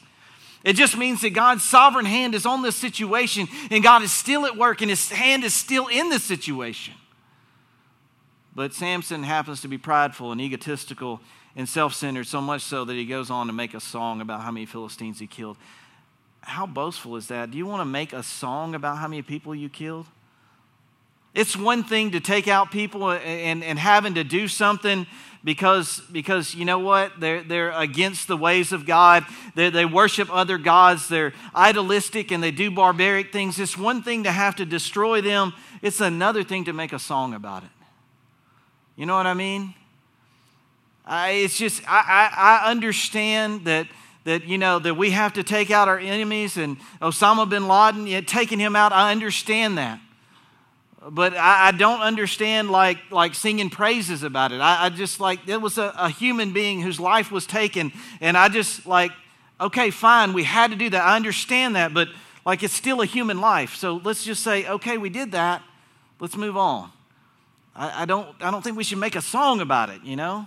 [0.64, 4.46] It just means that God's sovereign hand is on this situation, and God is still
[4.46, 6.94] at work, and his hand is still in this situation.
[8.54, 11.20] But Samson happens to be prideful and egotistical
[11.56, 14.42] and self centered, so much so that he goes on to make a song about
[14.42, 15.58] how many Philistines he killed
[16.42, 17.52] how boastful is that?
[17.52, 20.08] Do you want to make a song about how many people you killed?
[21.34, 25.08] It's one thing to take out people and, and having to do something
[25.44, 27.20] because, because you know what?
[27.20, 29.26] They're, they're against the ways of God.
[29.56, 31.08] They, they worship other gods.
[31.08, 33.60] They're idolistic and they do barbaric things.
[33.60, 37.34] It's one thing to have to destroy them, it's another thing to make a song
[37.34, 37.70] about it.
[38.96, 39.74] You know what I mean?
[41.06, 42.04] I, it's just, I,
[42.36, 43.88] I, I understand that
[44.24, 48.24] that you know that we have to take out our enemies and osama bin laden
[48.26, 50.00] taking him out i understand that
[51.10, 54.62] but I, I, don't understand like like singing praises about it.
[54.62, 58.38] I, I just like it was a, a, human being whose life was taken and
[58.38, 59.12] i just like
[59.60, 61.04] okay fine we had to do that.
[61.04, 62.08] I understand that but
[62.46, 63.76] like it's still a human life.
[63.76, 65.64] So let's just say okay we did that.
[66.20, 66.92] Let's move on.
[67.76, 70.46] I, I don't i don't think we should make a song about it you know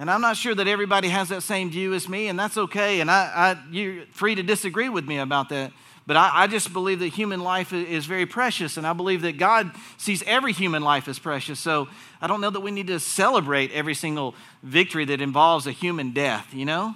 [0.00, 3.02] and I'm not sure that everybody has that same view as me, and that's okay.
[3.02, 5.72] And I, I you're free to disagree with me about that.
[6.06, 9.36] But I, I, just believe that human life is very precious, and I believe that
[9.36, 11.60] God sees every human life as precious.
[11.60, 11.86] So
[12.22, 16.12] I don't know that we need to celebrate every single victory that involves a human
[16.12, 16.94] death, you know?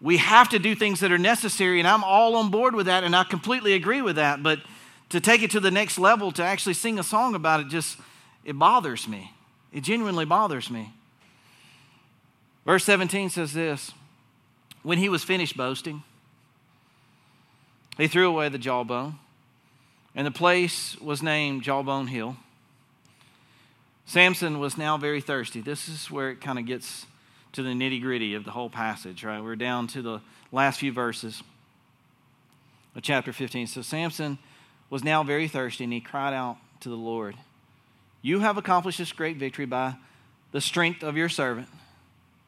[0.00, 3.04] We have to do things that are necessary, and I'm all on board with that,
[3.04, 4.42] and I completely agree with that.
[4.42, 4.60] But
[5.10, 7.98] to take it to the next level, to actually sing a song about it, just,
[8.46, 9.34] it bothers me.
[9.74, 10.94] It genuinely bothers me.
[12.64, 13.92] Verse 17 says this
[14.82, 16.02] When he was finished boasting,
[17.98, 19.16] he threw away the jawbone,
[20.14, 22.36] and the place was named Jawbone Hill.
[24.06, 25.60] Samson was now very thirsty.
[25.60, 27.06] This is where it kind of gets
[27.52, 29.42] to the nitty gritty of the whole passage, right?
[29.42, 30.20] We're down to the
[30.50, 31.42] last few verses
[32.94, 33.66] of chapter 15.
[33.66, 34.38] So Samson
[34.90, 37.36] was now very thirsty, and he cried out to the Lord,
[38.20, 39.94] You have accomplished this great victory by
[40.50, 41.68] the strength of your servant.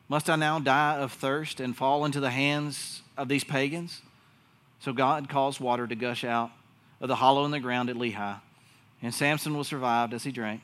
[0.08, 4.02] Must I now die of thirst and fall into the hands of these pagans?
[4.80, 6.50] So God caused water to gush out
[7.00, 8.40] of the hollow in the ground at Lehi,
[9.02, 10.60] and Samson was revived as he drank.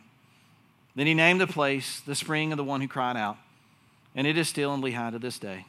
[0.95, 3.39] Then he named the place the spring of the one who cried out,
[4.15, 5.65] and it is still in Lehi to this day.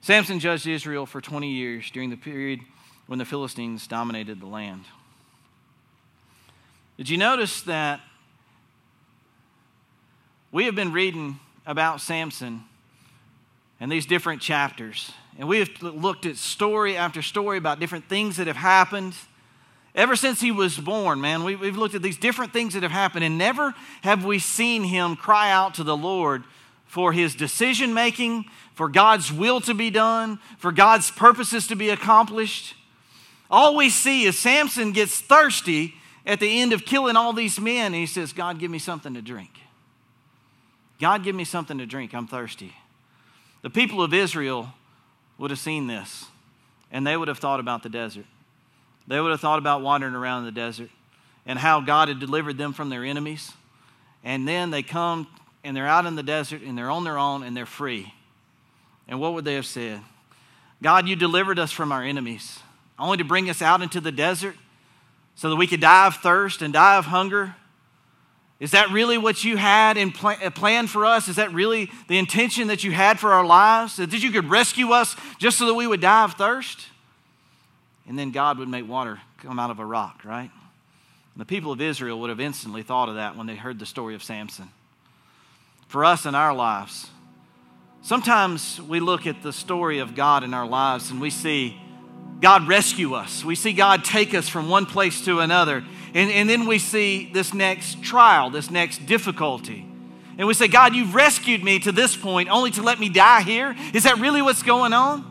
[0.00, 2.60] Samson judged Israel for 20 years during the period
[3.06, 4.84] when the Philistines dominated the land.
[6.96, 8.00] Did you notice that
[10.52, 12.64] we have been reading about Samson
[13.82, 15.10] and these different chapters.
[15.36, 19.12] And we have looked at story after story about different things that have happened.
[19.96, 22.92] Ever since he was born, man, we, have looked at these different things that have
[22.92, 26.44] happened, and never have we seen him cry out to the Lord
[26.86, 31.90] for his decision making, for God's will to be done, for God's purposes to be
[31.90, 32.76] accomplished.
[33.50, 37.86] All we see is Samson gets thirsty at the end of killing all these men,
[37.86, 39.50] and he says, God, give me something to drink.
[41.00, 42.14] God, give me something to drink.
[42.14, 42.74] I'm thirsty.
[43.62, 44.72] The people of Israel
[45.38, 46.26] would have seen this
[46.90, 48.26] and they would have thought about the desert.
[49.06, 50.90] They would have thought about wandering around in the desert
[51.46, 53.52] and how God had delivered them from their enemies
[54.24, 55.26] And then they come
[55.64, 58.12] and they're out in the desert and they're on their own and they're free.
[59.08, 60.00] And what would they have said?
[60.80, 62.60] God, you delivered us from our enemies,
[62.98, 64.56] only to bring us out into the desert
[65.34, 67.56] so that we could die of thirst and die of hunger.
[68.62, 71.26] Is that really what you had in pl- uh, plan for us?
[71.26, 73.96] Is that really the intention that you had for our lives?
[73.96, 76.86] That you could rescue us just so that we would die of thirst?
[78.06, 80.48] And then God would make water come out of a rock, right?
[80.48, 83.86] And the people of Israel would have instantly thought of that when they heard the
[83.86, 84.68] story of Samson.
[85.88, 87.10] For us in our lives,
[88.02, 91.76] sometimes we look at the story of God in our lives and we see
[92.40, 93.44] God rescue us.
[93.44, 95.82] We see God take us from one place to another.
[96.14, 99.86] And, and then we see this next trial, this next difficulty.
[100.38, 103.42] And we say, God, you've rescued me to this point only to let me die
[103.42, 103.74] here?
[103.94, 105.30] Is that really what's going on?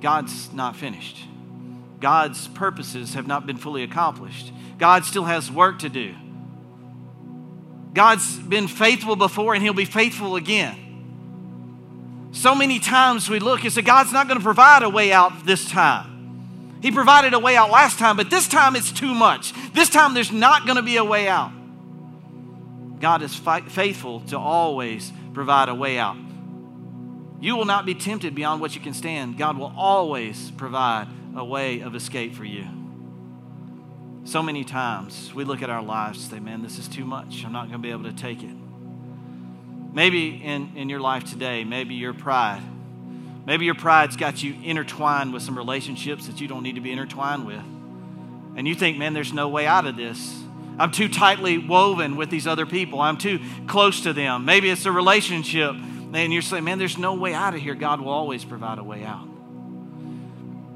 [0.00, 1.18] God's not finished.
[2.00, 4.52] God's purposes have not been fully accomplished.
[4.78, 6.14] God still has work to do.
[7.94, 10.80] God's been faithful before and He'll be faithful again.
[12.32, 15.46] So many times we look and say, God's not going to provide a way out
[15.46, 16.13] this time.
[16.84, 19.54] He provided a way out last time, but this time it's too much.
[19.72, 21.50] This time there's not going to be a way out.
[23.00, 26.18] God is faithful to always provide a way out.
[27.40, 29.38] You will not be tempted beyond what you can stand.
[29.38, 32.66] God will always provide a way of escape for you.
[34.24, 37.46] So many times we look at our lives and say, man, this is too much.
[37.46, 38.54] I'm not going to be able to take it.
[39.94, 42.60] Maybe in, in your life today, maybe your pride.
[43.46, 46.92] Maybe your pride's got you intertwined with some relationships that you don't need to be
[46.92, 47.62] intertwined with.
[48.56, 50.40] And you think, man, there's no way out of this.
[50.78, 53.00] I'm too tightly woven with these other people.
[53.00, 54.44] I'm too close to them.
[54.44, 55.72] Maybe it's a relationship.
[55.72, 57.74] And you're saying, man, there's no way out of here.
[57.74, 59.28] God will always provide a way out.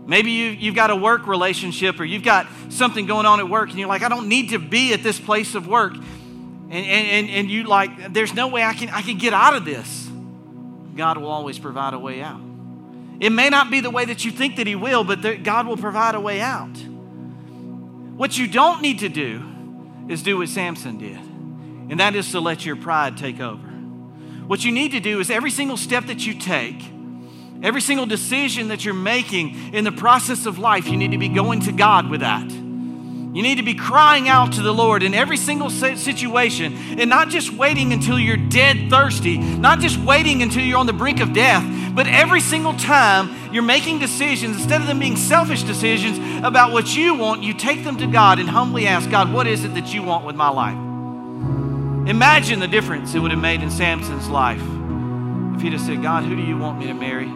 [0.07, 3.71] Maybe you, you've got a work relationship or you've got something going on at work
[3.71, 5.95] and you're like, I don't need to be at this place of work
[6.71, 9.65] and, and, and you like, there's no way I can, I can get out of
[9.65, 10.09] this,
[10.97, 12.41] God will always provide a way out.
[13.21, 15.67] It may not be the way that you think that He will, but there, God
[15.67, 16.77] will provide a way out.
[18.17, 19.43] What you don't need to do
[20.09, 21.17] is do what Samson did,
[21.91, 23.67] and that is to let your pride take over.
[24.47, 26.83] What you need to do is every single step that you take,
[27.63, 31.29] every single decision that you're making in the process of life, you need to be
[31.29, 32.51] going to God with that.
[32.51, 37.29] You need to be crying out to the Lord in every single situation and not
[37.29, 41.35] just waiting until you're dead thirsty, not just waiting until you're on the brink of
[41.35, 41.63] death,
[41.99, 46.95] but every single time you're making decisions, instead of them being selfish decisions about what
[46.95, 49.93] you want, you take them to God and humbly ask God, What is it that
[49.93, 50.77] you want with my life?
[52.09, 54.63] Imagine the difference it would have made in Samson's life
[55.57, 57.27] if he'd have said, God, who do you want me to marry?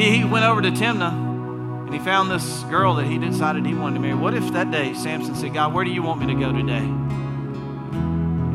[0.00, 3.96] He went over to Timnah and he found this girl that he decided he wanted
[3.96, 4.14] to marry.
[4.14, 6.86] What if that day Samson said, God, where do you want me to go today?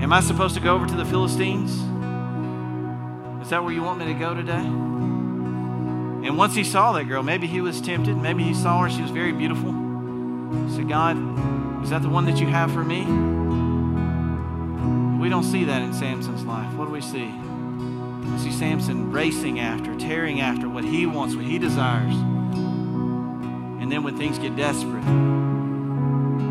[0.02, 1.80] Am I supposed to go over to the Philistines?
[3.50, 4.54] Is that where you want me to go today?
[4.54, 8.16] And once he saw that girl, maybe he was tempted.
[8.16, 8.92] Maybe he saw her.
[8.92, 9.72] She was very beautiful.
[10.68, 11.18] He said, God,
[11.84, 13.00] is that the one that you have for me?
[15.20, 16.72] We don't see that in Samson's life.
[16.76, 17.26] What do we see?
[17.26, 22.14] We see Samson racing after, tearing after what he wants, what he desires.
[22.14, 25.04] And then when things get desperate,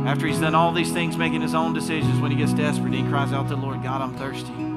[0.04, 3.04] after he's done all these things, making his own decisions, when he gets desperate, he
[3.04, 4.67] cries out to the Lord, God, I'm thirsty.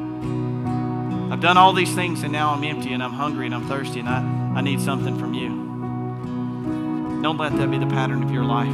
[1.31, 4.01] I've done all these things and now I'm empty and I'm hungry and I'm thirsty
[4.01, 4.19] and I,
[4.57, 7.21] I need something from you.
[7.21, 8.67] Don't let that be the pattern of your life.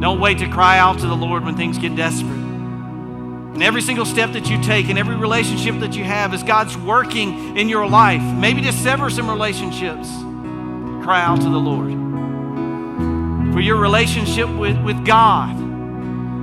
[0.00, 2.30] Don't wait to cry out to the Lord when things get desperate.
[2.30, 6.74] And every single step that you take and every relationship that you have is God's
[6.74, 8.22] working in your life.
[8.22, 10.08] Maybe to sever some relationships.
[11.04, 11.92] Cry out to the Lord
[13.52, 15.54] for your relationship with, with God.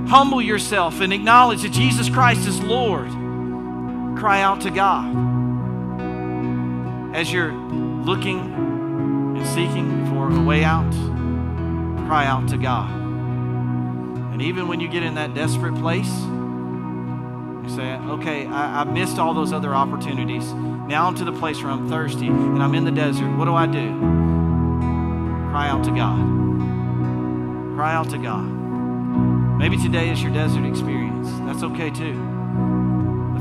[0.08, 3.23] Humble yourself and acknowledge that Jesus Christ is Lord.
[4.24, 5.14] Cry out to God.
[7.14, 8.40] As you're looking
[9.36, 10.90] and seeking for a way out,
[12.06, 12.90] cry out to God.
[14.32, 19.18] And even when you get in that desperate place, you say, okay, I, I missed
[19.18, 20.50] all those other opportunities.
[20.54, 23.28] Now I'm to the place where I'm thirsty and I'm in the desert.
[23.36, 23.90] What do I do?
[25.50, 26.18] Cry out to God.
[27.76, 28.48] Cry out to God.
[29.58, 31.28] Maybe today is your desert experience.
[31.40, 32.33] That's okay too.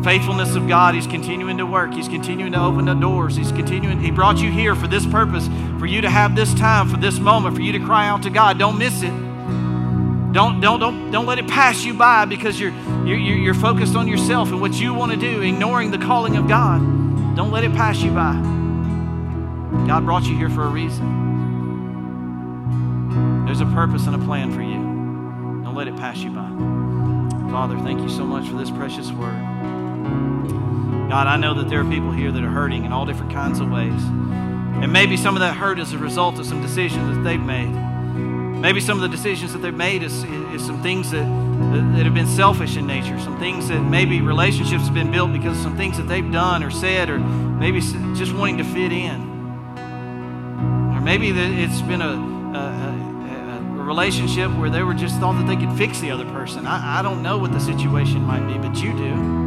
[0.04, 1.94] Faithfulness of God, He's continuing to work.
[1.94, 3.36] He's continuing to open the doors.
[3.38, 4.02] He's continuing.
[4.02, 5.48] He brought you here for this purpose,
[5.80, 8.30] for you to have this time, for this moment, for you to cry out to
[8.30, 8.60] God.
[8.60, 9.14] Don't miss it.
[10.34, 12.74] Don't, don't, don't, don't let it pass you by because you're,
[13.06, 16.48] you're, you're focused on yourself and what you want to do, ignoring the calling of
[16.48, 16.82] God.
[17.36, 18.34] Don't let it pass you by.
[19.88, 21.22] God brought you here for a reason.
[23.46, 25.64] There's a purpose and a plan for you.
[25.64, 26.50] Don't let it pass you by.
[27.52, 29.53] Father, thank you so much for this precious word.
[31.10, 33.60] God, I know that there are people here that are hurting in all different kinds
[33.60, 34.02] of ways.
[34.82, 37.70] And maybe some of that hurt is a result of some decisions that they've made.
[37.70, 41.26] Maybe some of the decisions that they've made is, is some things that,
[41.96, 45.58] that have been selfish in nature, some things that maybe relationships have been built because
[45.58, 49.22] of some things that they've done or said, or maybe just wanting to fit in.
[50.96, 52.14] Or maybe it's been a,
[52.58, 56.66] a, a relationship where they were just thought that they could fix the other person.
[56.66, 59.43] I, I don't know what the situation might be, but you do.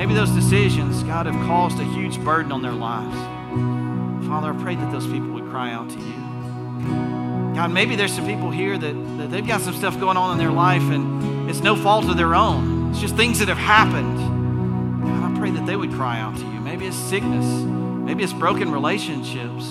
[0.00, 3.14] Maybe those decisions, God, have caused a huge burden on their lives.
[4.26, 7.54] Father, I pray that those people would cry out to you.
[7.54, 10.38] God, maybe there's some people here that, that they've got some stuff going on in
[10.38, 12.88] their life and it's no fault of their own.
[12.90, 15.04] It's just things that have happened.
[15.04, 16.60] God, I pray that they would cry out to you.
[16.60, 17.44] Maybe it's sickness.
[17.44, 19.66] Maybe it's broken relationships.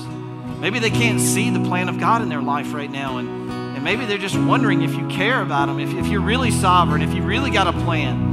[0.60, 3.18] Maybe they can't see the plan of God in their life right now.
[3.18, 6.52] And, and maybe they're just wondering if you care about them, if, if you're really
[6.52, 8.29] sovereign, if you really got a plan.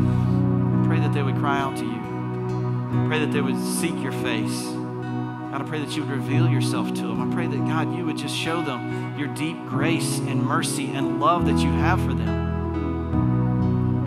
[1.16, 1.98] They would cry out to you.
[1.98, 4.64] I pray that they would seek your face.
[4.64, 7.32] God, I pray that you would reveal yourself to them.
[7.32, 11.18] I pray that, God, you would just show them your deep grace and mercy and
[11.18, 12.28] love that you have for them.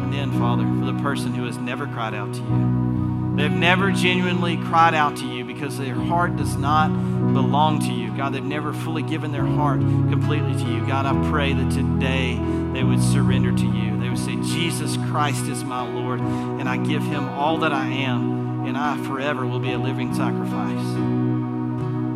[0.04, 3.92] And then, Father, for the person who has never cried out to you, they've never
[3.92, 6.90] genuinely cried out to you because their heart does not
[7.34, 8.16] belong to you.
[8.16, 10.86] God, they've never fully given their heart completely to you.
[10.86, 12.40] God, I pray that today
[12.72, 13.89] they would surrender to you.
[14.20, 18.78] Say, Jesus Christ is my Lord, and I give him all that I am, and
[18.78, 20.86] I forever will be a living sacrifice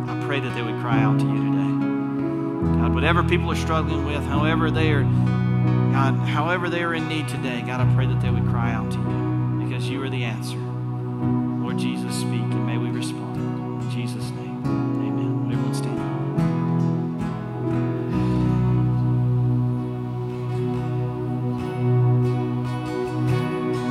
[0.06, 2.78] I pray that they would cry out to you today.
[2.78, 7.26] God, whatever people are struggling with, however they are, God, however they are in need
[7.28, 10.24] today, God, I pray that they would cry out to you because you are the
[10.24, 10.58] answer.
[10.58, 12.22] Lord Jesus,